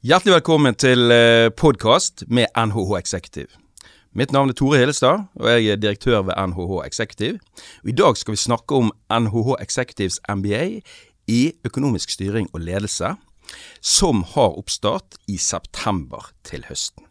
[0.00, 1.12] Hjertelig velkommen til
[1.60, 3.50] podkast med NHH Executive.
[4.16, 7.36] Mitt navn er Tore Hillestad, og jeg er direktør ved NHH Executive.
[7.82, 10.80] Og I dag skal vi snakke om NHH Executives MBA
[11.28, 13.12] i økonomisk styring og ledelse,
[13.84, 17.04] som har oppstart i september til høsten.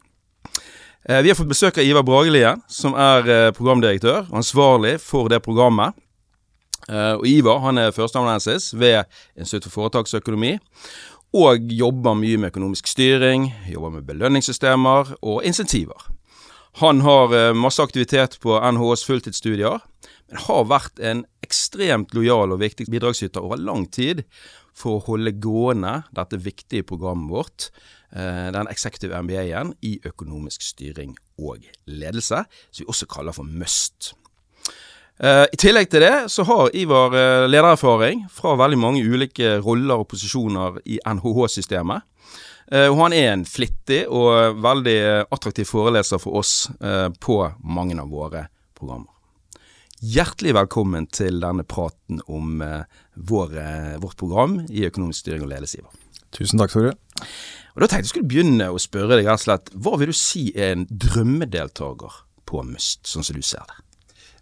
[1.06, 5.30] Eh, vi har fått besøk av Ivar Bragelien, som er eh, programdirektør og ansvarlig for
[5.30, 5.94] det programmet.
[6.90, 9.04] Eh, og Ivar han er førsteamanuensis ved
[9.38, 10.56] Institutt for foretaksøkonomi.
[11.38, 16.08] Og jobber mye med økonomisk styring, jobber med belønningssystemer og insentiver.
[16.82, 19.78] Han har eh, masse aktivitet på NHOs fulltidsstudier,
[20.30, 24.24] men har vært en ekstremt lojal og viktig bidragsyter over lang tid
[24.78, 27.70] for å holde gående dette viktige programmet vårt,
[28.10, 34.14] eh, den executive MBA-en i økonomisk styring og ledelse, som vi også kaller for MUST.
[35.20, 37.16] Eh, I tillegg til det så har Ivar
[37.52, 42.08] ledererfaring fra veldig mange ulike roller og posisjoner i NHH-systemet.
[42.72, 45.00] Eh, og han er en flittig og veldig
[45.34, 48.46] attraktiv foreleser for oss eh, på mange av våre
[48.78, 49.10] programmer.
[50.00, 52.86] Hjertelig velkommen til denne praten om eh,
[53.16, 53.58] vår,
[54.04, 55.82] vårt program i økonomisk styring og ledelse.
[56.36, 56.94] Tusen takk, Tore.
[57.74, 60.18] Og Da tenkte jeg skulle begynne å spørre deg rett og slett, hva vil du
[60.18, 63.82] si er en drømmedeltaker på MUST, sånn som du ser det?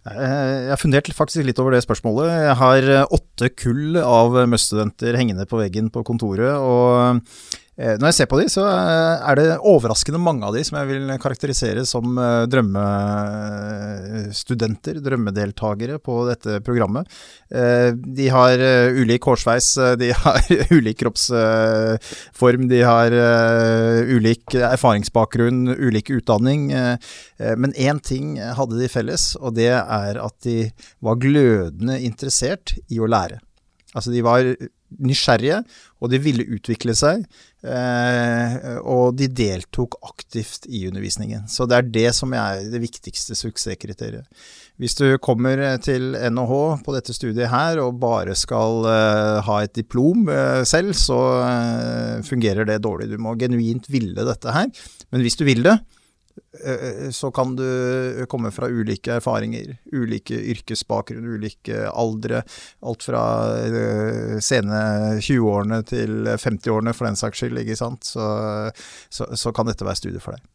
[0.08, 2.30] Jeg har fundert faktisk litt over det spørsmålet.
[2.48, 6.56] Jeg har åtte kull av Møss-studenter hengende på veggen på kontoret.
[6.56, 7.20] og Eh,
[7.78, 10.88] når jeg ser på de, så eh, er det overraskende mange av de som jeg
[10.90, 17.06] vil karakterisere som eh, drømmestudenter, drømmedeltakere på dette programmet.
[17.48, 18.58] De har
[18.98, 20.42] ulik hårsveis, de har
[20.78, 23.12] ulik kroppsform, de har
[24.10, 26.72] ulik erfaringsbakgrunn, ulik utdanning.
[27.38, 30.72] Men én ting hadde de felles, og det er at de
[31.06, 33.40] var glødende interessert i å lære.
[33.96, 34.44] Altså de var
[35.04, 35.62] nysgjerrige,
[36.02, 37.24] og de ville utvikle seg.
[37.68, 41.46] Eh, og de deltok aktivt i undervisningen.
[41.52, 44.26] Så det er det som er det viktigste suksesskriteriet.
[44.78, 46.56] Hvis du kommer til NHH
[46.86, 50.30] på dette studiet her og bare skal uh, ha et diplom
[50.70, 51.18] selv, så
[52.28, 53.10] fungerer det dårlig.
[53.10, 54.70] Du må genuint ville dette her.
[55.10, 56.07] Men hvis du vil det, Eh,
[57.12, 62.44] så kan du komme fra ulike erfaringer, ulike yrkesbakgrunn, ulike aldre.
[62.88, 63.24] Alt fra
[63.68, 64.82] eh, sene
[65.22, 67.62] 20-årene til 50-årene, for den saks skyld.
[67.64, 68.08] ikke sant?
[68.08, 68.28] Så,
[69.10, 70.46] så, så, kan dette være studiet for deg.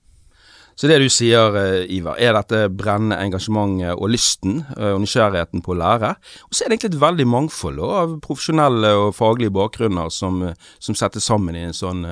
[0.72, 5.74] Så det du sier, eh, Ivar, er dette brennende engasjementet og lysten og nysgjerrigheten på
[5.74, 6.14] å lære.
[6.48, 10.46] Og så er det egentlig et veldig mangfold av profesjonelle og faglige bakgrunner som,
[10.80, 12.06] som settes sammen i en sånn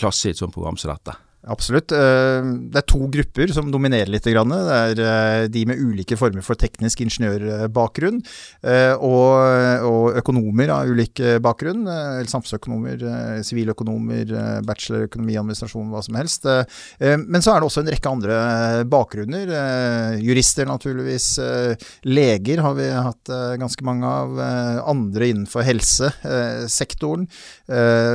[0.00, 1.14] klasse i et sånt program som dette.
[1.44, 1.92] Absolutt.
[1.92, 4.24] Eh, det er to grupper som dominerer litt.
[4.24, 8.22] Det er eh, de med ulike former for teknisk ingeniørbakgrunn,
[8.64, 11.84] eh, og, økonomer av ulik bakgrunn.
[12.30, 13.02] Samfunnsøkonomer,
[13.44, 14.30] siviløkonomer,
[14.64, 16.46] bachelor økonomi, administrasjon, hva som helst.
[17.00, 18.38] Men så er det også en rekke andre
[18.90, 19.52] bakgrunner.
[20.22, 21.28] Jurister, naturligvis.
[22.06, 24.38] Leger har vi hatt ganske mange av.
[24.94, 27.26] Andre innenfor helsesektoren.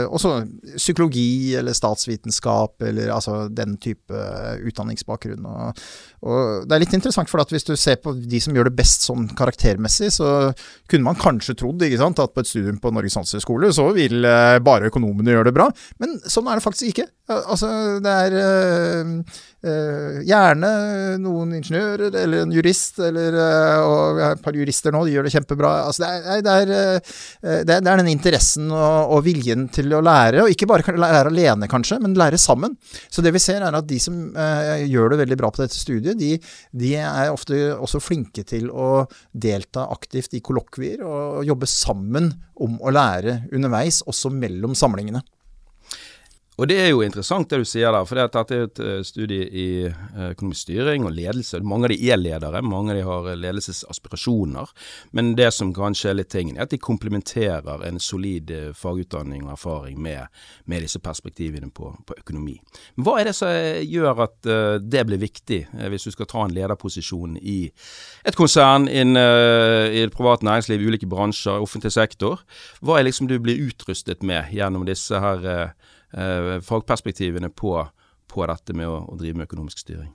[0.10, 0.36] Også
[0.78, 4.24] psykologi eller statsvitenskap eller altså den type
[4.69, 5.46] utdanningsbakgrunn.
[5.46, 5.84] Og,
[6.25, 8.78] og det er litt interessant, for at hvis du ser på de som gjør det
[8.80, 10.31] best sånn karaktermessig, så
[10.90, 14.57] kunne man kanskje trodd sant, at på et studium på Norges handelshøyskole så vil eh,
[14.63, 15.69] bare økonomene gjøre det bra.
[16.02, 17.07] Men sånn er det faktisk ikke.
[17.30, 17.68] Altså,
[18.02, 19.10] det er øh,
[19.62, 20.70] øh, gjerne
[21.22, 25.14] noen ingeniører eller en jurist, eller, øh, og vi har et par jurister nå, de
[25.14, 25.74] gjør det kjempebra.
[25.86, 29.94] Altså, det, er, det, er, det, er, det, er, den interessen og, og, viljen til
[29.94, 32.74] å lære, og ikke bare lære alene kanskje, men lære sammen.
[33.14, 34.20] Så det vi ser er at de som
[34.90, 36.36] gjør det veldig bra på dette studiet, de,
[36.74, 42.80] de er ofte også flinke til å delta aktivt i kollokvier og jobbe sammen om
[42.82, 45.22] å lære underveis, også mellom samlingene.
[46.59, 49.46] Og det er jo interessant det du sier der, for dette er et eh, studie
[49.47, 51.62] i eh, økonomisk styring og ledelse.
[51.64, 54.74] Mange av de er ledere, mange av de har ledelsesaspirasjoner.
[55.16, 59.46] Men det som kanskje er litt tingen, er at de komplementerer en solid eh, fagutdanning
[59.48, 60.28] og erfaring med,
[60.68, 62.57] med disse perspektivene på, på, økonomi.
[63.00, 64.48] Hva er det som gjør at
[64.84, 65.60] det blir viktig,
[65.92, 67.57] hvis du skal ta en lederposisjon i
[68.28, 72.44] et konsern, inn, i et privat næringsliv, ulike bransjer, offentlig sektor?
[72.84, 75.95] Hva er liksom du blir utrustet med gjennom disse her eh,
[76.66, 77.74] fagperspektivene på,
[78.28, 80.10] på, dette med å, å, drive med økonomisk styring?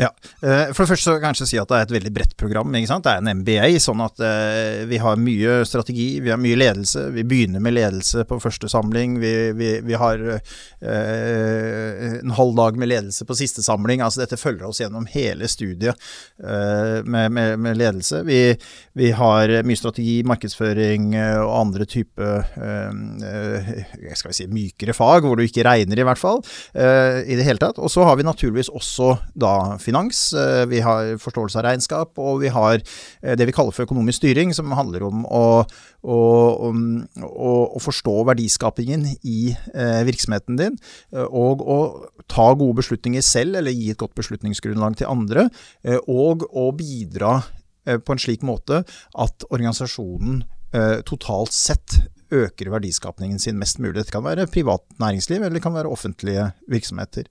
[0.00, 0.08] Ja,
[0.42, 2.72] eh, For det første så kanskje si at det er et veldig bredt program.
[2.72, 7.10] Det er en MBA, sånn at eh, vi har mye strategi, vi har mye ledelse.
[7.12, 9.18] Vi begynner med ledelse på første samling.
[9.20, 14.00] Vi, vi, vi har eh, en halv dag med ledelse på siste samling.
[14.00, 16.00] altså Dette følger oss gjennom hele studiet
[16.40, 18.22] med, med, med, ledelse.
[18.24, 18.40] Vi,
[18.96, 21.12] vi, har mye strategi, markedsføring
[21.42, 22.30] og andre type
[24.16, 26.40] skal vi si, mykere fag, hvor du ikke regner i hvert fall,
[26.74, 27.80] i det hele tatt.
[27.82, 32.40] Og så har vi naturligvis også da finans, eh, vi har forståelse av regnskap, og
[32.42, 35.44] vi har eh, det vi kaller for økonomisk styring, som handler om å,
[36.02, 36.18] å,
[37.22, 40.78] å, å forstå verdiskapingen i eh, virksomheten din,
[41.12, 41.78] og å
[42.30, 45.48] ta gode beslutninger selv, eller gi et godt beslutningsgrunnlag til andre,
[46.06, 47.40] og å bidra
[47.82, 48.84] på en slik måte
[49.18, 50.44] at organisasjonen
[51.04, 51.98] totalt sett
[52.32, 53.96] øker verdiskapningen sin mest mulig.
[54.00, 57.28] Dette kan være privat næringsliv, eller det kan være offentlige virksomheter.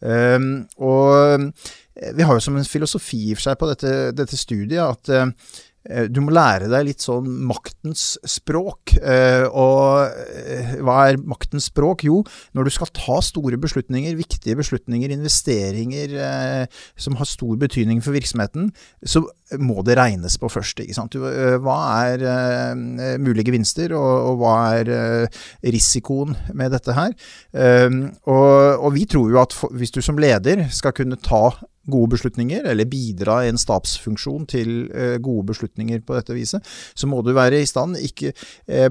[0.00, 1.50] Um, og
[2.16, 5.58] vi har jo som en filosofi i seg på dette, dette studiet at uh,
[6.12, 8.92] du må lære deg litt sånn maktens språk.
[9.00, 12.04] Uh, og uh, hva er maktens språk?
[12.04, 12.20] Jo,
[12.56, 16.68] når du skal ta store beslutninger, viktige beslutninger, investeringer
[17.00, 18.68] som har stor betydning for virksomheten,
[19.06, 19.22] så
[19.60, 20.82] må det regnes på først.
[20.84, 21.16] Ikke sant?
[21.16, 21.78] Hva
[22.10, 24.92] er mulige gevinster, og, hva er
[25.64, 27.16] risikoen med dette her?
[28.30, 31.50] Og vi tror jo at hvis du som leder skal kunne ta
[31.92, 37.10] gode beslutninger, eller bidra i en stabsfunksjon til uh, gode beslutninger på dette viset, så
[37.10, 38.34] må du være i stand ikke,
[38.70, 38.90] uh,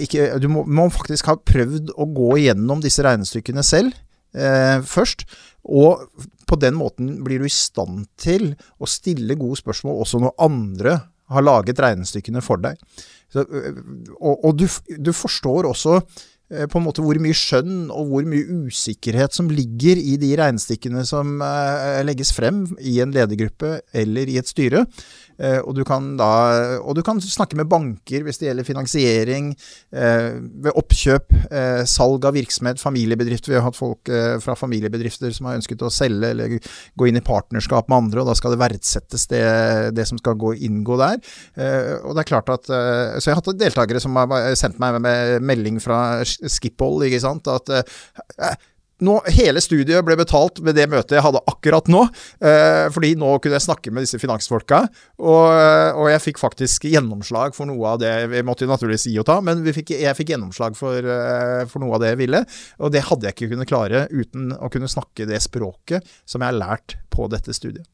[0.00, 3.98] ikke Du må, må, faktisk ha prøvd å gå igjennom disse regnestykkene selv
[4.34, 5.24] Eh, først.
[5.64, 6.06] Og
[6.46, 10.98] på den måten blir du i stand til å stille gode spørsmål også når andre
[11.30, 12.78] har laget regnestykkene for deg.
[13.30, 13.44] Så,
[14.18, 14.66] og, og du,
[14.98, 19.50] du forstår også Eh, på en måte hvor mye skjønn og hvor mye usikkerhet som
[19.54, 24.82] ligger i de regnestykkene som eh, legges frem i en ledergruppe eller i et styre.
[25.40, 25.82] Eh, og du,
[26.20, 26.30] da,
[26.84, 29.50] og du kan snakke med banker hvis det gjelder finansiering,
[29.94, 33.54] eh, ved oppkjøp, eh, salg av virksomhet, familiebedrifter.
[33.54, 34.10] Vi har hatt folk
[34.44, 36.56] fra familiebedrifter som har ønsket å selge eller
[36.98, 39.44] gå inn i partnerskap med andre, og da skal det verdsettes det,
[39.96, 41.20] det som skal gå, inngå der.
[42.04, 45.42] Og det er klart at Så jeg har hatt deltakere som har sendt meg med
[45.46, 47.70] melding fra Skiphol, ikke sant, at
[49.04, 52.04] nå, hele studiet ble betalt med det møtet jeg hadde akkurat nå.
[52.44, 54.82] Eh, fordi nå kunne jeg snakke med disse finansfolka.
[55.20, 59.28] Og, og, jeg fikk faktisk gjennomslag for noe av det Vi måtte naturligvis gi og
[59.28, 62.44] ta, men fikk, jeg fikk gjennomslag for, eh, for, noe av det jeg ville.
[62.80, 66.52] Og det hadde jeg ikke kunnet klare uten å kunne snakke det språket som jeg
[66.52, 67.88] har lært på dette studiet.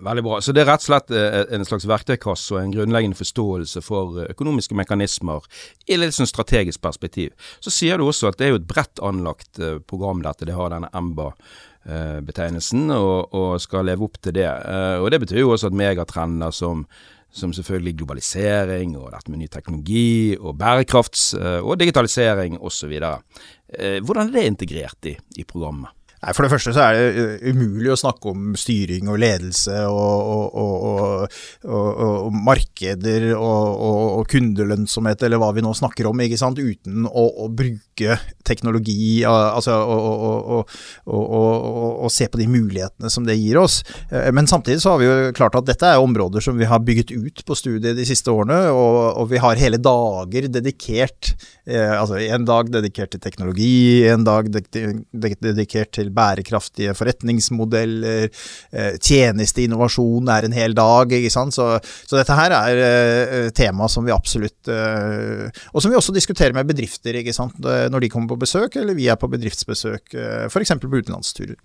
[0.00, 0.38] Veldig bra.
[0.40, 4.22] Så det er rett og slett eh, en slags verktøykasse og en grunnleggende forståelse for
[4.22, 5.44] eh, økonomiske mekanismer
[5.90, 7.34] i litt sånn strategisk perspektiv.
[7.60, 10.48] Så sier du også at det er jo et bredt anlagt eh, program dette.
[10.48, 14.48] Det har denne EMBA-betegnelsen og, og, skal leve opp til det.
[15.00, 16.86] Og det betyr jo også at megatrender som
[17.30, 22.96] som selvfølgelig globalisering og dette med ny teknologi og bærekrafts- og digitalisering osv.
[22.98, 25.94] Hvordan er det integrert i, i programmet?
[26.20, 29.72] Nei, For det første så er det eh, umulig å snakke om styring og ledelse
[29.88, 31.30] og, og,
[31.64, 37.24] og, og markeder og, kundelønnsomhet, eller hva vi nå snakker om, ikke sant, uten å,
[37.44, 39.78] å bruke teknologi altså,
[41.08, 43.80] og, se på de mulighetene som det gir oss.
[44.12, 46.84] Eh, men samtidig så har vi jo klart at dette er områder som vi har
[46.84, 51.32] bygget ut på studiet de siste årene, og, vi har hele dager dedikert,
[51.68, 58.28] eh, altså en dag dedikert til teknologi, en dag dedikert til bærekraftige forretningsmodeller,
[58.72, 61.54] eh, tjenesteinnovasjon er en hel dag, ikke sant.
[61.56, 61.68] Så,
[62.06, 66.54] så dette her er eh, tema som vi absolutt eh, Og som vi også diskuterer
[66.56, 67.58] med bedrifter, ikke sant.
[67.60, 70.14] Når de kommer på besøk, eller vi er på bedriftsbesøk,
[70.50, 70.76] f.eks.
[70.80, 71.56] på utenlandsturer.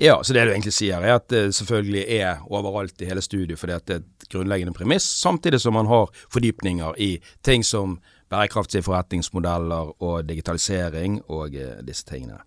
[0.00, 3.60] Ja, så det du egentlig sier er at det selvfølgelig er overalt i hele studiet,
[3.60, 7.12] fordi at det er et grunnleggende premiss, samtidig som man har fordypninger i
[7.46, 8.00] ting som
[8.32, 11.54] bærekraftige forretningsmodeller og digitalisering og
[11.86, 12.40] disse tingene.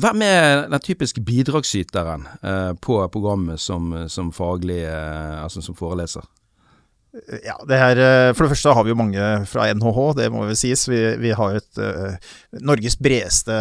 [0.00, 6.26] Hvem er den typiske bidragsyteren eh, på programmet som, som faglig, eh, altså som foreleser?
[7.44, 10.42] Ja, det her, eh, For det første har vi jo mange fra NHH, det må
[10.48, 10.82] vel sies.
[10.90, 12.16] Vi, vi har et uh,
[12.58, 13.54] Norges bredeste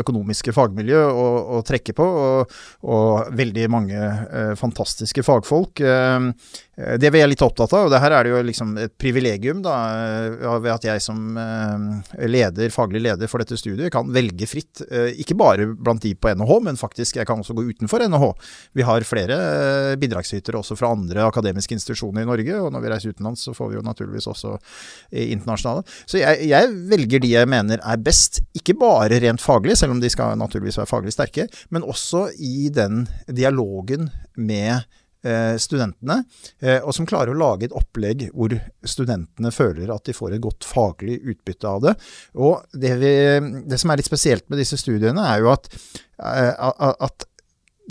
[0.00, 1.28] økonomiske fagmiljø å,
[1.58, 2.56] å trekke på, og,
[2.88, 5.84] og veldig mange uh, fantastiske fagfolk.
[5.84, 6.32] Uh,
[6.71, 8.92] Eh, det vi er litt opptatt av, og det her er det jo liksom et
[8.96, 14.08] privilegium da, eh, ved at jeg som eh, leder, faglig leder for dette studiet kan
[14.12, 14.80] velge fritt.
[15.20, 18.24] Ikke bare blant de på NHH, men faktisk jeg kan også gå utenfor NHH.
[18.78, 19.36] Vi har flere
[20.00, 23.68] bidragsytere også fra andre akademiske institusjoner i Norge, og når vi reiser utenlands så får
[23.68, 24.54] vi jo naturligvis også
[25.10, 25.84] internasjonale.
[26.08, 30.00] Så jeg, jeg velger de jeg mener er best, ikke bare rent faglig, selv om
[30.00, 34.08] de skal naturligvis være faglig sterke, men også i den dialogen
[34.40, 35.01] med Eh,
[35.60, 36.22] studentene,
[36.60, 40.42] eh, og som klarer å lage et opplegg hvor studentene føler at de får et
[40.42, 41.94] godt faglig utbytte av det.
[42.34, 43.12] Og det, vi,
[43.70, 45.70] det som er litt spesielt med disse studiene, er jo at,
[46.18, 46.52] eh,
[46.92, 47.28] at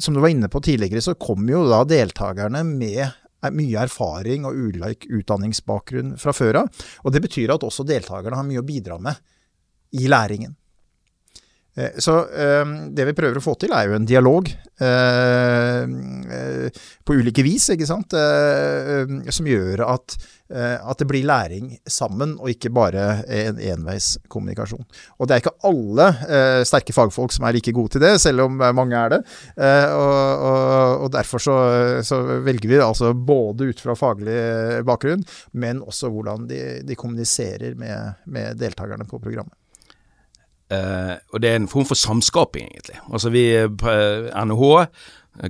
[0.01, 3.17] som du var inne på tidligere, så kommer jo da deltakerne med
[3.50, 6.88] mye erfaring og ulik utdanningsbakgrunn fra før av.
[7.05, 9.17] Og det betyr at også deltakerne har mye å bidra med
[9.97, 10.53] i læringen.
[11.75, 14.49] Eh, så eh, det vi prøver å få til, er jo en dialog
[14.83, 15.87] eh,
[17.07, 18.13] på ulike vis, ikke sant,
[19.31, 20.15] som gjør at,
[20.51, 24.83] at det blir læring sammen, og ikke bare en enveiskommunikasjon.
[25.19, 26.07] Og det er ikke alle
[26.67, 29.21] sterke fagfolk som er like gode til det, selv om mange er det.
[29.57, 31.57] Og, og, og derfor så,
[32.07, 34.37] så, velger vi altså både ut fra faglig
[34.87, 35.23] bakgrunn,
[35.53, 39.55] men også hvordan de, de kommuniserer med, med deltakerne på programmet.
[40.71, 42.99] Uh, og det er en form for samskaping, egentlig.
[43.13, 43.43] Altså vi,
[44.45, 44.85] NHH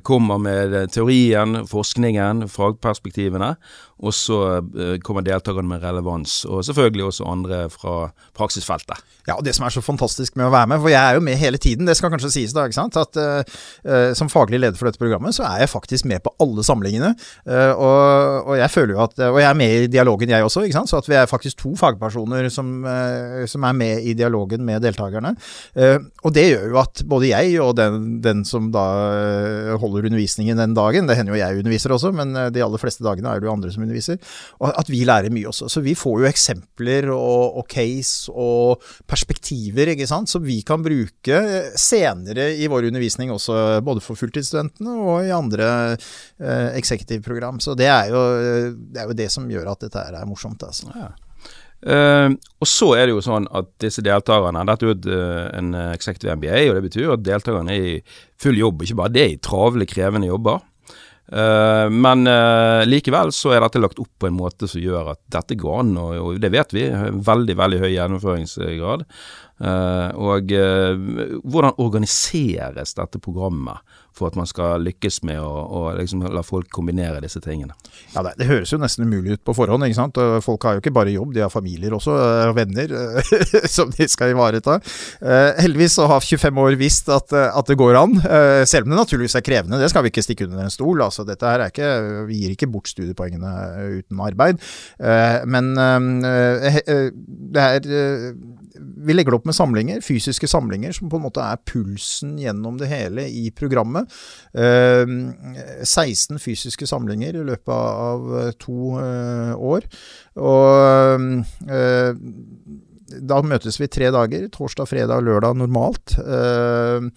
[0.05, 3.55] kommer med teorien, forskningen, fagperspektivene,
[4.01, 6.41] og så uh, kommer deltakerne med relevans.
[6.50, 7.95] Og selvfølgelig også andre fra
[8.38, 9.01] praksisfeltet.
[9.27, 11.23] Ja, og det som er så fantastisk med å være med, for jeg er jo
[11.25, 12.97] med hele tiden, det skal kanskje sies da, ikke sant.
[12.97, 16.65] At uh, som faglig leder for dette programmet, så er jeg faktisk med på alle
[16.65, 17.13] samlingene.
[17.45, 18.01] Uh, og,
[18.47, 20.89] og, jeg føler jo at Og jeg er med i dialogen, jeg også, ikke sant.
[20.89, 22.85] Så at vi er faktisk to fagpersoner som,
[23.50, 25.33] som er med i dialogen med deltakerne.
[26.23, 30.75] og det gjør jo at både jeg og den, den som da holder undervisningen den
[30.77, 33.53] dagen, det hender jo jeg underviser også, men de aller fleste dagene er det jo
[33.53, 34.19] andre som underviser.
[34.59, 35.69] Og at vi lærer mye også.
[35.71, 40.83] Så vi får jo eksempler og, og case og perspektiver ikke sant, som vi kan
[40.85, 41.41] bruke
[41.79, 47.61] senere i vår undervisning også, både for fulltidsstudentene og i andre eh, executive-program.
[47.63, 48.23] Så det er, jo,
[48.91, 50.63] det er, jo, det som gjør at dette er morsomt.
[50.67, 50.91] altså.
[50.95, 51.11] Ja.
[51.81, 52.29] Uh,
[52.61, 56.35] og så er det jo sånn at disse deltakerne Dette er jo uh, en executive
[56.38, 57.95] MBA, og det betyr at deltakerne er i
[58.41, 58.83] full jobb.
[58.85, 60.61] Ikke bare det, i travle, krevende jobber.
[61.31, 65.21] Uh, men uh, likevel så er dette lagt opp på en måte som gjør at
[65.31, 66.85] dette går an, og, og det vet vi.
[67.31, 69.07] Veldig, veldig høy gjennomføringsgrad.
[69.61, 73.77] Og hvordan organiseres dette programmet
[74.15, 77.75] for at man skal lykkes med å, liksom la folk kombinere disse tingene.
[78.13, 79.86] Ja, det, det, høres jo nesten umulig ut på forhånd.
[79.88, 80.20] ikke sant?
[80.46, 83.91] Folk har jo ikke bare jobb, de har familier også, og eh, venner eh, som
[83.96, 84.77] de skal ivareta.
[85.24, 88.18] Uh, heldigvis så har 25 år visst at, at det går an,
[88.68, 89.80] selv om det naturligvis er krevende.
[89.82, 91.01] Det skal vi ikke stikke under en stol.
[91.03, 91.89] altså dette her er ikke,
[92.27, 93.51] Vi gir ikke bort studiepoengene
[94.01, 94.62] uten arbeid.
[95.48, 95.72] Men
[97.51, 97.88] det er
[98.82, 102.77] vi legger det opp med samlinger, fysiske samlinger, som på en måte er pulsen gjennom
[102.80, 104.00] det hele i programmet.
[104.53, 108.31] 16 ehm, fysiske samlinger i løpet av
[108.62, 109.89] to eh, år.
[110.41, 112.15] Og eh,
[113.12, 114.46] da møtes vi tre dager.
[114.53, 116.13] Torsdag, fredag, og lørdag normalt.
[116.15, 117.10] Uh,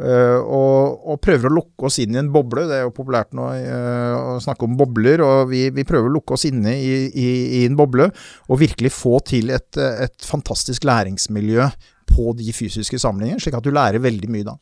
[0.00, 2.64] og, og, prøver å lukke oss inn i en boble.
[2.70, 5.20] Det er jo populært nå å snakke om bobler.
[5.24, 7.28] og Vi, vi prøver å lukke oss inne i, i,
[7.60, 8.08] i, en boble
[8.48, 11.68] og virkelig få til et, et fantastisk læringsmiljø
[12.12, 14.56] på de fysiske samlingene, slik at du lærer veldig mye da.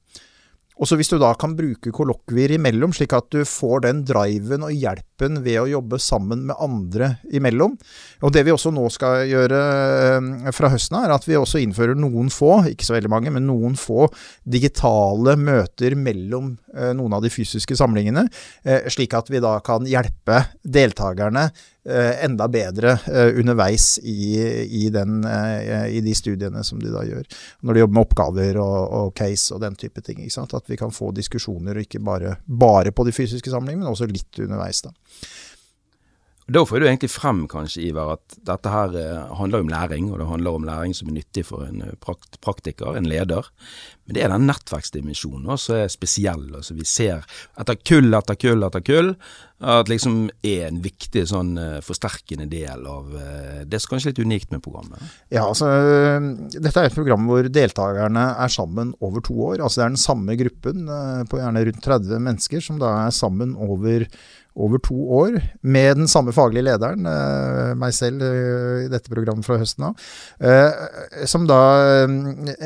[0.81, 4.65] Og så Hvis du da kan bruke kollokvier imellom, slik at du får den driven
[4.65, 7.77] og hjelpen ved å jobbe sammen med andre imellom.
[8.25, 9.61] Og Det vi også nå skal gjøre
[10.17, 13.49] eh, fra høsten er at vi også innfører noen få, ikke så veldig mange, men
[13.49, 14.09] noen få
[14.49, 16.55] digitale møter mellom
[16.95, 18.27] noen av de fysiske samlingene.
[18.65, 21.49] Eh, slik at vi da kan hjelpe deltakerne
[21.85, 24.37] Eh, enda bedre eh, underveis i,
[24.83, 27.25] i, den, eh, i, de studiene som de da gjør.
[27.65, 30.21] Når de jobber med oppgaver og, og case og den type ting.
[30.21, 34.43] At vi kan få diskusjoner, ikke bare, bare på de fysiske samlingene, men også litt
[34.45, 34.83] underveis.
[34.85, 34.93] da.
[36.51, 38.97] Da får du egentlig frem, kanskje, Ivar, at dette her
[39.39, 43.07] handler om læring, og det handler om læring som er nyttig for en praktiker, en
[43.07, 43.47] leder.
[44.11, 46.49] Men det er den nettverksdimensjonen som er spesiell.
[46.59, 47.23] Altså vi ser
[47.61, 49.13] etter kull etter kull etter kull
[49.61, 53.13] at liksom er en viktig sånn uh, forsterkende del av
[53.69, 55.05] det som kanskje er litt unikt med programmet.
[55.29, 55.69] Ja, altså
[56.57, 59.61] dette er et program hvor deltakerne er sammen over to år.
[59.61, 60.91] Altså det er den samme gruppen
[61.31, 64.09] på gjerne rundt 30 mennesker som da er sammen over
[64.57, 67.07] over to år, med den samme faglige lederen,
[67.79, 70.09] meg selv i dette programmet fra høsten av,
[71.31, 71.61] som da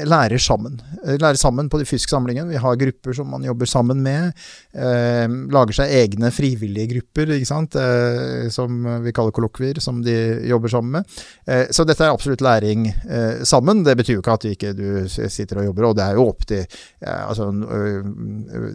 [0.08, 0.78] lærer sammen.
[1.04, 2.50] Lærer sammen på de fysiske samlingene.
[2.50, 4.32] Vi har grupper som man jobber sammen med.
[4.74, 10.16] Eh, lager seg egne frivillige grupper, ikke sant, eh, som vi kaller kollokvier, som de
[10.48, 11.18] jobber sammen med.
[11.46, 13.84] Eh, så dette er absolutt læring eh, sammen.
[13.86, 16.28] Det betyr jo ikke at du ikke du sitter og jobber, og det er jo
[16.28, 16.64] opp til
[17.04, 17.48] altså,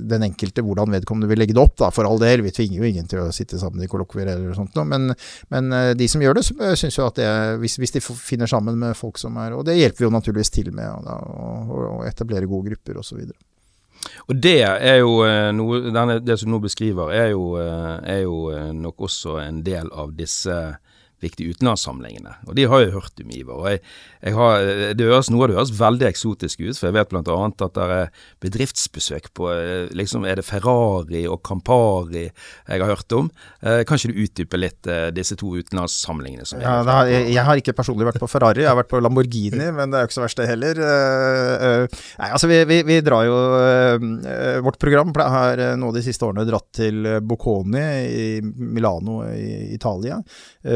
[0.09, 2.43] den enkelte hvordan vedkommende vil legge det opp, da, for all del.
[2.45, 5.13] Vi tvinger jo ingen til å sitte sammen i kollokvier eller sånt noe, men,
[5.53, 6.45] men, de som gjør det,
[6.79, 7.29] syns jo at det
[7.61, 10.53] hvis, hvis, de finner sammen med folk som er Og det hjelper vi jo naturligvis
[10.53, 13.23] til med, da, å, og etablere gode grupper osv.
[14.29, 15.19] Og det er jo
[15.55, 18.37] noe denne, Det som du nå beskriver, er jo, er jo
[18.75, 20.55] nok også en del av disse
[21.23, 22.37] viktige utenlandssamlingene.
[22.47, 23.59] Og de har jeg hørt om, Ivar.
[23.59, 23.81] og jeg,
[24.23, 27.37] jeg har, det høres, Noe av det høres veldig eksotisk ut, for jeg vet bl.a.
[27.49, 28.11] at det er
[28.43, 29.49] bedriftsbesøk på
[29.95, 33.29] liksom Er det Ferrari og Campari jeg har hørt om?
[33.61, 36.45] Eh, kan ikke du utdype litt eh, disse to utenlandssamlingene?
[36.47, 39.01] Som ja, har, jeg, jeg, har ikke personlig vært på Ferrari, jeg har vært på
[39.03, 40.79] Lamborghini, men det er jo ikke så verst det heller.
[40.79, 44.07] Uh, uh, nei, altså vi, vi, vi drar jo uh,
[44.63, 50.19] Vårt program har nå de siste årene dratt til Bocconi i Milano i Italia.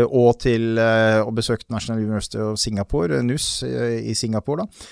[0.04, 4.64] og til uh, og besøkt National University of Singapore, NUS i Singapore.
[4.64, 4.92] da.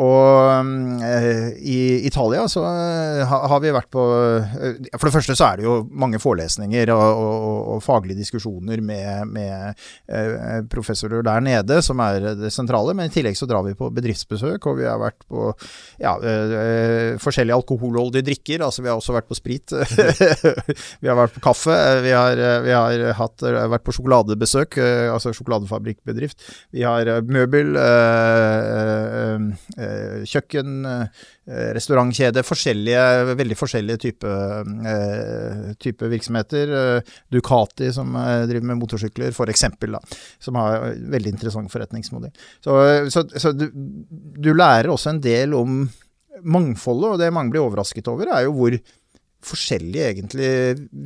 [0.00, 0.64] Og
[1.60, 2.62] i Italia så
[3.28, 4.00] ha, har vi vært på
[4.94, 9.28] For det første så er det jo mange forelesninger og, og, og faglige diskusjoner med,
[9.28, 12.94] med professorer der nede, som er det sentrale.
[12.96, 15.50] Men i tillegg så drar vi på bedriftsbesøk, og vi har vært på
[16.00, 16.16] ja,
[17.20, 18.64] forskjellige alkoholholdige drikker.
[18.64, 19.76] Altså vi har også vært på sprit.
[21.02, 21.76] vi har vært på kaffe.
[22.04, 26.42] Vi har, vi har hatt, vært på sjokoladebesøk Eh, altså sjokoladefabrikkbedrift.
[26.74, 29.44] Vi har eh, møbel, eh,
[30.28, 30.86] kjøkken,
[31.48, 32.42] restaurantkjede.
[32.44, 33.02] Forskjellige,
[33.38, 34.66] veldig forskjellige typer
[35.80, 36.72] type virksomheter.
[37.32, 39.64] Ducati, som driver med motorsykler, f.eks.,
[40.44, 42.34] som har veldig interessant forretningsmodell.
[42.64, 42.76] Så,
[43.14, 45.80] så, så du, du lærer også en del om
[46.44, 48.76] mangfoldet, og det mange blir overrasket over, er jo hvor
[49.44, 50.48] forskjellige egentlig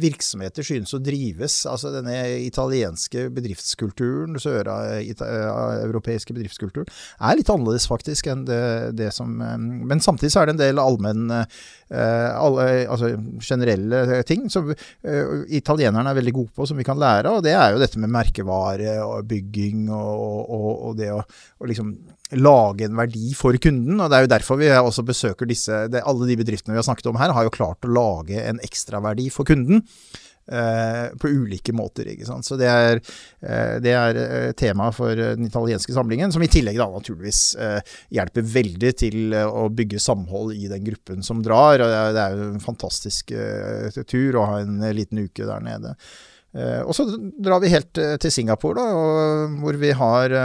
[0.03, 1.59] virksomheter synes å drives.
[1.69, 2.15] Altså denne
[2.47, 6.89] italienske bedriftskulturen, søreuropeiske bedriftskulturen,
[7.21, 8.63] er litt annerledes faktisk enn det,
[8.99, 11.49] det, som eh, Men samtidig så er det en del allmenn eh,
[11.93, 13.13] altså
[13.45, 14.71] generelle ting som
[15.53, 17.43] italienerne er veldig gode på, som vi kan lære av.
[17.45, 21.21] Det er jo dette med merkevare og bygging og, og, og det å
[21.63, 21.93] og liksom
[22.39, 24.01] lage en verdi for kunden.
[24.01, 26.89] og Det er jo derfor vi også besøker disse det, Alle de bedriftene vi har
[26.89, 29.85] snakket om her, har jo klart å lage en ekstraverdi for kunden.
[30.47, 32.09] Eh, på ulike måter.
[32.11, 32.45] ikke sant?
[32.45, 32.99] Så Det er,
[33.43, 37.81] eh, det er eh, tema for den italienske samlingen, som i tillegg da naturligvis eh,
[38.11, 41.79] hjelper veldig til eh, å bygge samhold i den gruppen som drar.
[41.79, 45.47] og Det er, det er jo en fantastisk eh, tur å ha en liten uke
[45.47, 45.95] der nede.
[46.53, 47.07] Uh, og så
[47.41, 50.37] drar vi helt uh, til Singapore, da, og, hvor vi har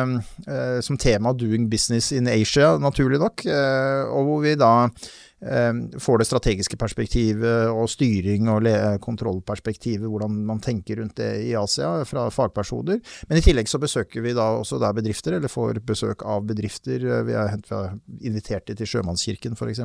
[0.81, 3.43] som tema 'Doing business in Asia', naturlig nok.
[4.11, 4.89] og hvor vi da
[5.37, 8.65] får det strategiske perspektivet og styring og
[9.03, 12.97] kontrollperspektivet, hvordan man tenker rundt det i Asia fra fagpersoner.
[13.29, 17.05] Men i tillegg så besøker vi da også der bedrifter, eller får besøk av bedrifter.
[17.27, 17.53] Vi har
[18.25, 19.83] invitert dem til Sjømannskirken f.eks.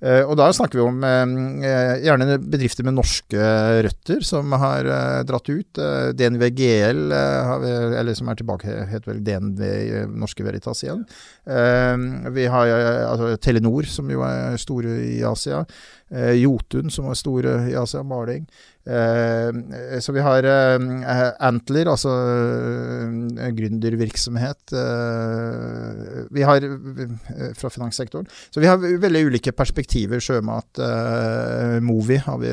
[0.00, 1.34] Eh, og da snakker vi om ehm,
[1.66, 3.48] eh, gjerne bedrifter med norske
[3.86, 5.80] røtter som har eh, dratt ut.
[6.18, 9.62] DNV GL, eller som er tilbake, heter vel DNV
[10.18, 11.04] Norske Veritas igjen.
[11.50, 15.64] Ehm, vi har altså, Telenor, som jo er store i Asia.
[16.10, 18.46] Eh, Jotun, som var store i Asia, maling.
[18.88, 24.72] Eh, så vi har eh, Antler, altså eh, gründervirksomhet.
[24.72, 28.28] Eh, vi har eh, fra finanssektoren.
[28.48, 30.22] Så vi har veldig ulike perspektiver.
[30.24, 30.80] Sjømat,
[31.84, 32.50] Movi har vi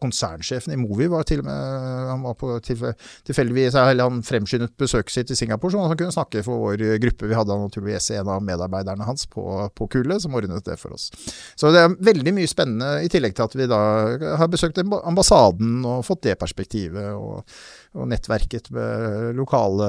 [0.00, 5.32] Konsernsjefen i Movi var til og med Han var på tilfeldigvis Han fremskyndet besøket sitt
[5.32, 7.28] i Singapore, så han kunne snakke for vår gruppe.
[7.30, 9.44] Vi hadde naturligvis en av medarbeiderne hans på,
[9.74, 11.08] på kullet, som ordnet det for oss.
[11.56, 13.80] Så det er veldig mye spennende, i tillegg til at vi da
[14.40, 17.12] har besøkt ambassaden og fått det perspektivet.
[17.14, 17.44] og,
[17.98, 19.86] og nettverket med lokale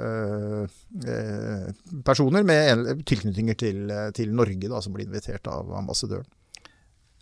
[0.00, 0.62] øh,
[1.04, 1.66] øh,
[2.04, 6.28] personer med tilknytninger til, til Norge, da, som blir invitert av ambassadøren.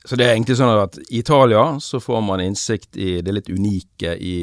[0.07, 3.49] Så det er egentlig sånn at i Italia så får man innsikt i det litt
[3.51, 4.37] unike i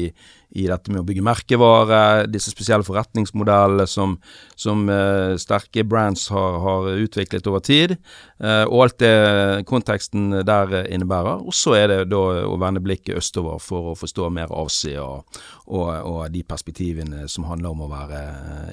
[0.54, 4.16] i dette med å bygge merkevare, disse spesielle forretningsmodellene som,
[4.58, 7.96] som uh, sterke brands har, har, utviklet over tid,
[8.42, 11.42] uh, og alt det konteksten der innebærer.
[11.42, 15.40] Og så er det da å vende blikket østover for å forstå mer Asia og,
[15.66, 18.22] og, og, de perspektivene som handler om å være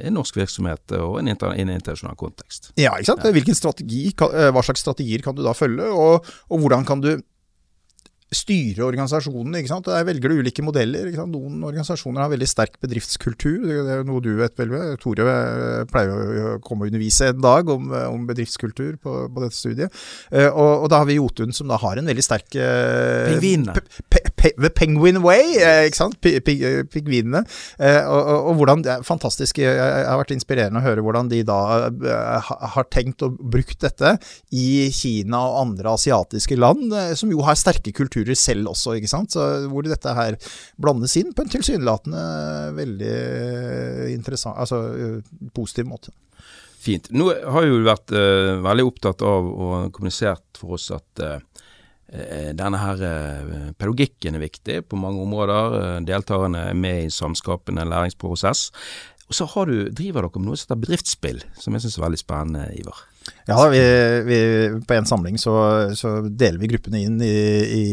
[0.05, 2.71] en norsk virksomhet og en, inter, en internasjonal kontekst.
[2.79, 3.27] Ja, ikke sant.
[3.35, 7.13] Hvilken strategi, eh, hva slags strategier kan du da følge, og, og hvordan kan du
[8.31, 9.59] styre organisasjonene.
[9.59, 9.87] ikke sant?
[9.91, 11.09] Der velger du ulike modeller.
[11.09, 11.35] ikke sant?
[11.35, 13.57] Noen organisasjoner har veldig sterk bedriftskultur.
[13.67, 14.71] Det er noe du vet vel.
[15.01, 19.43] Tore eh, pleier å komme og undervise en dag om, eh, om bedriftskultur på, på,
[19.43, 19.99] dette studiet.
[20.31, 23.75] Uh, og, og, da har vi Jotun som da har en veldig sterk Pingvinene.
[24.41, 25.57] The Penguin Way,
[25.89, 26.15] ikke sant?
[26.21, 27.43] Pingvinene.
[27.77, 31.43] Og, og, og, hvordan det er fantastisk Jeg har vært inspirerende å høre hvordan de
[31.45, 31.59] da
[32.75, 34.15] har tenkt og brukt dette
[34.55, 39.33] i Kina og andre asiatiske land, som jo har sterke kulturer selv også, ikke sant.
[39.35, 40.37] Så hvor dette her
[40.81, 42.25] blandes inn på en tilsynelatende
[42.77, 43.15] veldig
[44.13, 45.21] interessant, altså
[45.55, 46.13] positiv måte.
[46.81, 47.11] Fint.
[47.13, 51.37] Nå har jo vært uh, veldig opptatt av og kommunisert for oss at uh,
[52.57, 56.01] denne her uh, pedagogikken er viktig på mange områder.
[56.07, 58.71] deltakerne er med i samskapende læringsprosess.
[59.29, 62.19] Og så du, driver dere med noe som heter bedriftsspill, som jeg syns er veldig
[62.19, 63.05] spennende, Ivar.
[63.45, 63.81] Ja, vi,
[64.25, 64.37] vi,
[64.87, 65.53] på en samling så,
[65.97, 67.33] så, deler vi gruppene inn i,
[67.77, 67.85] i,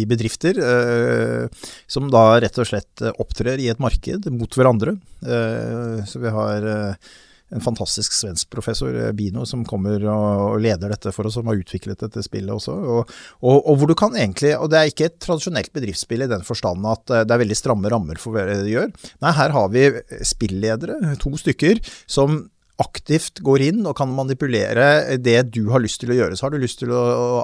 [0.00, 4.96] i bedrifter, eh, som da rett og slett opptrer i et marked mot hverandre.
[5.22, 7.12] Eh, så vi har eh,
[7.52, 11.60] en fantastisk svensk professor, eh, Bino, som kommer og, leder dette for oss, som har
[11.60, 12.72] utviklet dette spillet også.
[12.72, 16.30] Og, og, og, hvor du kan egentlig, og det er ikke et tradisjonelt bedriftsspill i
[16.32, 18.88] den forstand at eh, det er veldig stramme rammer for hva det gjør.
[19.24, 19.86] Nei, her har vi
[20.26, 22.46] spilledere, to stykker, som
[22.82, 26.38] aktivt går inn og kan manipulere det du har lyst til å gjøre.
[26.38, 27.02] Så har du lyst til å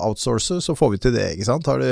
[0.08, 1.30] outsource, så får vi til det.
[1.36, 1.68] ikke sant?
[1.68, 1.88] Du,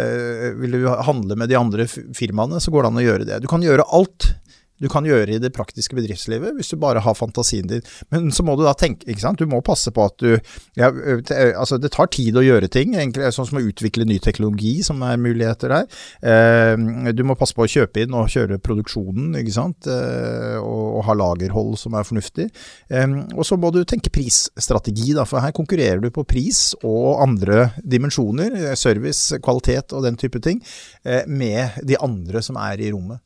[0.00, 3.40] øh, vil du handle med de andre firmaene, så går det an å gjøre det.
[3.44, 4.30] Du kan gjøre alt
[4.82, 7.84] du kan gjøre i det praktiske bedriftslivet, hvis du bare har fantasien din.
[8.12, 10.36] Men så må du da tenke, ikke sant, du må passe på at du
[10.76, 10.90] ja,
[11.56, 15.00] altså Det tar tid å gjøre ting, egentlig, sånn som å utvikle ny teknologi, som
[15.06, 15.86] er muligheter der.
[16.20, 20.82] Eh, du må passe på å kjøpe inn og kjøre produksjonen, ikke sant, eh, og,
[20.98, 22.48] og, ha lagerhold som er fornuftig.
[22.90, 27.22] Eh, og så må du tenke prisstrategi, da, for her konkurrerer du på pris og
[27.24, 30.60] andre dimensjoner, service, kvalitet og den type ting,
[31.26, 33.22] med de andre som er i rommet.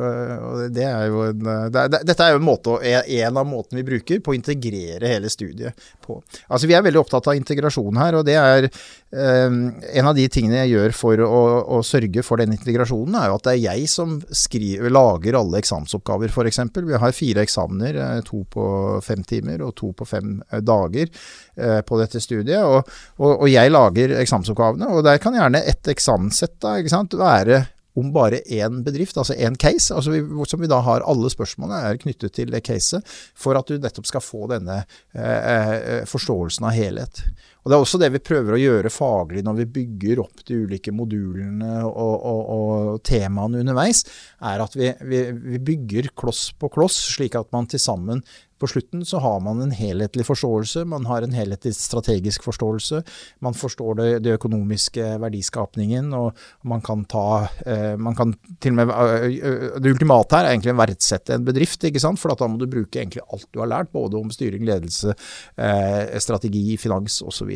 [0.00, 3.82] Og det er jo en, det er, dette er jo en, måte, en av måtene
[3.82, 6.16] vi bruker på å integrere hele studiet på.
[6.48, 9.58] Altså Vi er veldig opptatt av integrasjon her, og det er um,
[9.92, 11.42] en av de tingene jeg gjør for å,
[11.76, 15.60] å, sørge for den integrasjonen, er jo at det er jeg som skriver, lager alle
[15.60, 16.62] eksamensoppgaver, f.eks.
[16.78, 18.64] Vi har fire eksamener, eh, to på
[19.04, 21.12] fem timer og to på fem eh, dager
[21.84, 22.64] på dette studiet.
[22.64, 22.88] Og,
[23.20, 27.60] og, og, jeg lager eksamensoppgavene, og der kan gjerne et eksamenssett da, ikke sant, være
[27.98, 31.80] om bare én bedrift, altså én case, altså vi, som vi da har alle spørsmålene
[31.90, 33.04] er knyttet til det caset,
[33.36, 37.24] for at du nettopp skal få denne eh, eh, forståelsen av helhet.
[37.62, 40.56] Og Det er også det vi prøver å gjøre faglig når vi bygger opp de
[40.64, 44.02] ulike modulene og, og, og temaene underveis,
[44.42, 45.20] er at vi, vi,
[45.54, 48.24] vi bygger kloss på kloss, slik at man til sammen
[48.62, 53.02] på slutten så har man en helhetlig forståelse, man har en helhetlig strategisk forståelse.
[53.42, 56.38] Man forstår det, det økonomiske verdiskapningen, og
[56.70, 57.24] man kan ta
[57.66, 61.48] eh, man kan til og med, eh, Det ultimate her er egentlig å verdsette en
[61.48, 62.20] bedrift, ikke sant?
[62.22, 65.16] for da må du bruke egentlig alt du har lært, både om styring, ledelse,
[65.58, 67.50] eh, strategi, finans osv.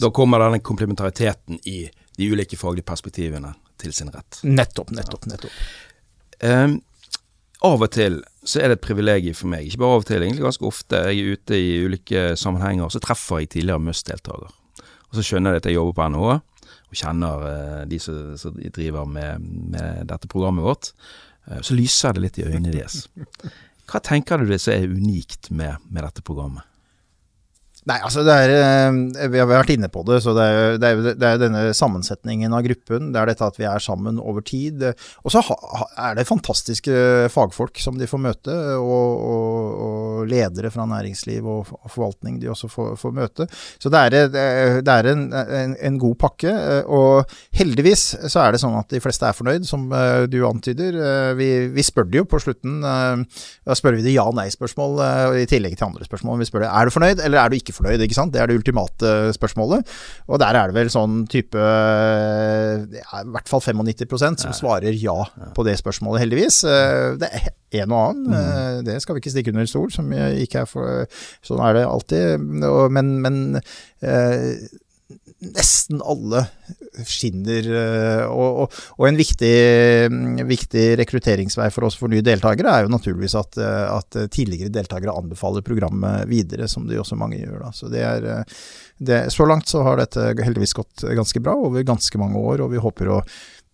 [0.00, 1.84] Da kommer denne komplementariteten i
[2.16, 4.42] de ulike faglige perspektivene til sin rett.
[4.42, 5.62] Nettopp, nettopp, nettopp.
[6.42, 6.80] Um,
[7.64, 10.22] av og til så er det et privilegium for meg, ikke bare av og til,
[10.22, 11.00] egentlig ganske ofte.
[11.10, 14.52] Jeg er ute i ulike sammenhenger, så treffer jeg tidligere Must-deltaker.
[15.10, 16.36] Og så skjønner de at jeg jobber på NHO,
[16.86, 19.42] og kjenner uh, de som, som driver med,
[19.74, 20.92] med, dette programmet vårt.
[21.50, 23.06] Uh, så lyser det litt i øynene deres.
[23.90, 26.66] Hva tenker du det som er unikt med, med dette programmet?
[27.86, 30.18] Nei, altså det er eh, Vi har vært inne på det.
[30.24, 33.12] så Det er, det er, det er denne sammensetningen av gruppen.
[33.14, 34.82] Det er dette at vi er sammen over tid.
[35.22, 35.42] Og så
[35.94, 36.96] er det fantastiske
[37.34, 42.50] fagfolk som de får møte, og, og, og ledere fra næringsliv og, og, forvaltning de
[42.52, 43.46] også får, får møte.
[43.82, 44.28] Så det er,
[44.82, 46.52] det er en, en, en, god pakke.
[46.92, 50.96] Og heldigvis så er det sånn at de fleste er fornøyd, som eh, du antyder.
[50.96, 52.80] Eh, vi, vi spør det jo på slutten.
[52.82, 55.00] Da spør vi det ja-nei-spørsmål
[55.40, 56.40] i tillegg til andre spørsmål.
[56.42, 58.34] Vi spør det er du fornøyd, eller er du ikke fornøyd, ikke sant.
[58.34, 59.96] Det er det ultimate spørsmålet.
[60.30, 65.16] Og der er det vel sånn type ja, I hvert fall 95% som svarer ja
[65.56, 66.62] på det spørsmålet, heldigvis.
[66.64, 67.48] Eh, det er
[67.82, 68.34] en og annen, mm.
[68.36, 71.86] Eh, det skal vi ikke stikke under stol, som ikke er for Sånn er det
[71.86, 72.42] alltid.
[72.42, 74.66] Men, men eh,
[75.38, 76.46] nesten alle
[77.04, 77.66] skinner.
[77.68, 79.52] Eh, og, og, og en viktig,
[80.48, 85.14] viktig, rekrutteringsvei for oss for nye deltakere er jo naturligvis at, eh, at, tidligere deltakere
[85.16, 87.66] anbefaler programmet videre, som de også mange gjør.
[87.66, 87.72] Da.
[87.76, 88.56] Så, det er, eh,
[88.96, 92.72] det, så langt så har dette heldigvis gått ganske bra over ganske mange år, og
[92.72, 93.20] vi håper å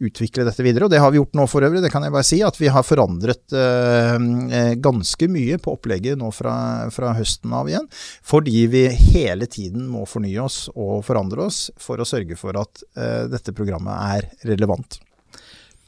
[0.08, 0.86] utvikle dette videre.
[0.86, 2.40] Og det har vi gjort nå for øvrig, det kan jeg bare si.
[2.44, 4.16] At vi har forandret eh,
[4.58, 6.56] eh, ganske mye på opplegget nå fra,
[6.94, 7.88] fra, høsten av igjen.
[8.26, 12.84] Fordi vi hele tiden må fornye oss og forandre oss for å sørge for at
[12.96, 15.00] eh, dette programmet er relevant.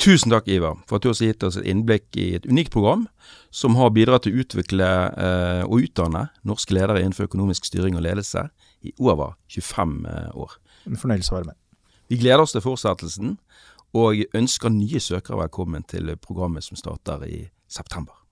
[0.00, 3.06] Tusen takk, Ivar, for at du har gitt oss et innblikk i et unikt program
[3.54, 8.02] som har bidratt til å utvikle eh, og utdanne norske ledere innenfor økonomisk styring og
[8.02, 8.48] ledelse
[8.82, 10.56] i over 25 eh, år.
[10.90, 11.58] En fornøyelse å være med.
[12.10, 13.36] Vi gleder oss til fortsettelsen.
[13.94, 18.23] Og ønsker nye søkere velkommen til programmet som starter i september.